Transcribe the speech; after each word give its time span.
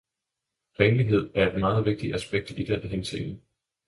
Renlighed 0.79 1.31
er 1.35 1.49
et 1.53 1.59
meget 1.59 1.85
vigtigt 1.85 2.15
aspekt 2.15 2.51
i 2.59 2.63
den 2.63 2.89
henseende. 2.89 3.41